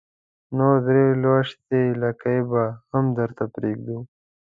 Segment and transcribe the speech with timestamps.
[0.55, 3.97] نو درې لوېشتې لکۍ به هم درته پرېږدو.